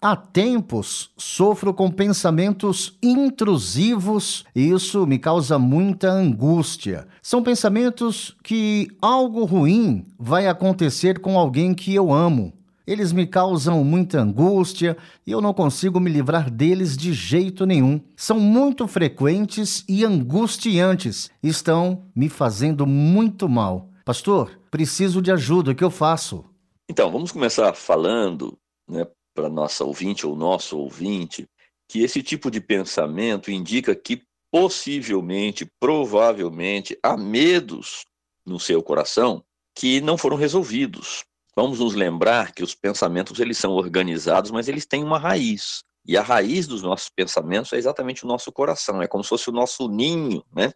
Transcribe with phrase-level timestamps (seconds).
[0.00, 7.08] Há tempos sofro com pensamentos intrusivos e isso me causa muita angústia.
[7.22, 12.52] São pensamentos que algo ruim vai acontecer com alguém que eu amo.
[12.86, 18.00] Eles me causam muita angústia e eu não consigo me livrar deles de jeito nenhum.
[18.14, 21.30] São muito frequentes e angustiantes.
[21.42, 23.88] Estão me fazendo muito mal.
[24.04, 25.72] Pastor, preciso de ajuda.
[25.72, 26.44] O que eu faço?
[26.88, 28.56] Então, vamos começar falando
[28.88, 29.04] né,
[29.36, 31.46] para nossa ouvinte ou nosso ouvinte
[31.86, 38.06] que esse tipo de pensamento indica que possivelmente, provavelmente, há medos
[38.44, 41.24] no seu coração que não foram resolvidos.
[41.54, 45.84] Vamos nos lembrar que os pensamentos eles são organizados, mas eles têm uma raiz.
[46.06, 49.50] E a raiz dos nossos pensamentos é exatamente o nosso coração, é como se fosse
[49.50, 50.72] o nosso ninho, né?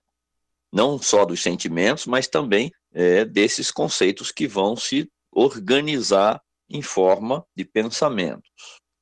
[0.72, 7.44] Não só dos sentimentos, mas também é, desses conceitos que vão se organizar em forma
[7.56, 8.50] de pensamentos.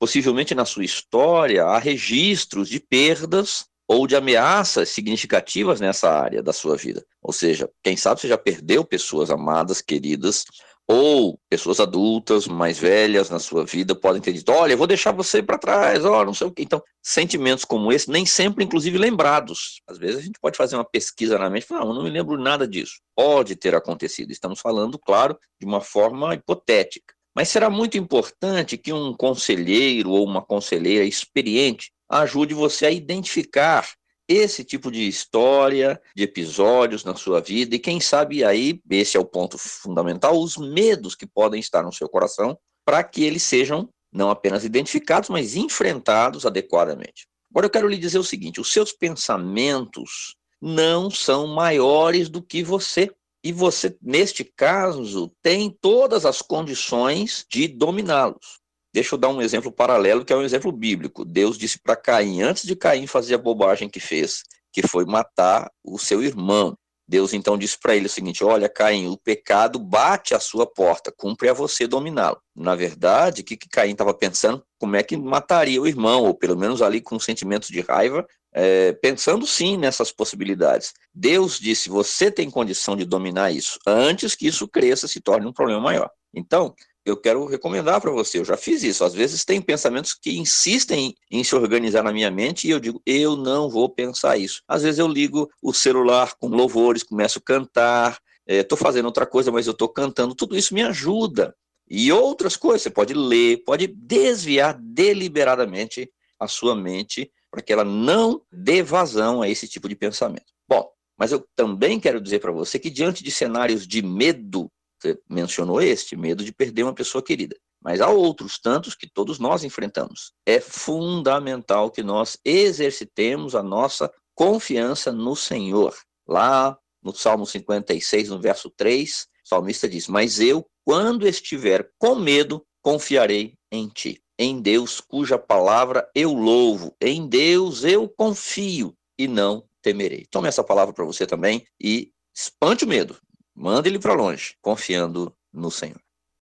[0.01, 6.53] Possivelmente na sua história há registros de perdas ou de ameaças significativas nessa área da
[6.53, 7.05] sua vida.
[7.23, 10.45] Ou seja, quem sabe você já perdeu pessoas amadas, queridas,
[10.91, 15.13] ou pessoas adultas, mais velhas na sua vida, podem ter dito: olha, eu vou deixar
[15.13, 16.63] você para trás, ó, não sei o quê.
[16.63, 19.83] Então, sentimentos como esse, nem sempre, inclusive, lembrados.
[19.87, 22.03] Às vezes a gente pode fazer uma pesquisa na mente e falar: não, eu não
[22.05, 23.01] me lembro nada disso.
[23.15, 24.33] Pode ter acontecido.
[24.33, 27.15] Estamos falando, claro, de uma forma hipotética.
[27.39, 33.89] Mas será muito importante que um conselheiro ou uma conselheira experiente ajude você a identificar
[34.27, 39.21] esse tipo de história, de episódios na sua vida, e quem sabe aí, esse é
[39.21, 43.89] o ponto fundamental, os medos que podem estar no seu coração, para que eles sejam
[44.13, 47.29] não apenas identificados, mas enfrentados adequadamente.
[47.53, 52.65] Agora eu quero lhe dizer o seguinte: os seus pensamentos não são maiores do que
[52.65, 53.13] você.
[53.49, 58.61] E você, neste caso, tem todas as condições de dominá-los.
[58.93, 61.25] Deixa eu dar um exemplo paralelo, que é um exemplo bíblico.
[61.25, 65.73] Deus disse para Caim, antes de Caim fazer a bobagem que fez, que foi matar
[65.83, 66.77] o seu irmão.
[67.09, 71.11] Deus então disse para ele o seguinte: Olha, Caim, o pecado bate à sua porta,
[71.11, 72.39] cumpre a você dominá-lo.
[72.55, 74.63] Na verdade, o que, que Caim estava pensando?
[74.79, 78.93] Como é que mataria o irmão, ou pelo menos ali com sentimentos de raiva, é,
[78.93, 80.93] pensando sim nessas possibilidades.
[81.15, 85.53] Deus disse: você tem condição de dominar isso antes que isso cresça, se torne um
[85.53, 86.11] problema maior.
[86.35, 89.03] Então, eu quero recomendar para você, eu já fiz isso.
[89.03, 93.01] Às vezes tem pensamentos que insistem em se organizar na minha mente e eu digo,
[93.07, 94.63] eu não vou pensar isso.
[94.69, 99.27] Às vezes eu ligo o celular com louvores, começo a cantar, estou é, fazendo outra
[99.27, 100.35] coisa, mas eu estou cantando.
[100.35, 101.55] Tudo isso me ajuda.
[101.91, 107.85] E outras coisas, você pode ler, pode desviar deliberadamente a sua mente para que ela
[107.85, 110.53] não dê vazão a esse tipo de pensamento.
[110.69, 114.71] Bom, mas eu também quero dizer para você que diante de cenários de medo,
[115.01, 119.39] você mencionou este, medo de perder uma pessoa querida, mas há outros tantos que todos
[119.39, 120.33] nós enfrentamos.
[120.47, 125.95] É fundamental que nós exercitemos a nossa confiança no Senhor.
[126.27, 132.15] Lá no Salmo 56, no verso 3, o salmista diz: Mas eu, quando estiver com
[132.17, 139.27] medo, confiarei em ti em Deus cuja palavra eu louvo, em Deus eu confio e
[139.27, 140.27] não temerei.
[140.31, 143.17] Tome essa palavra para você também e espante o medo,
[143.55, 146.01] mande ele para longe, confiando no Senhor.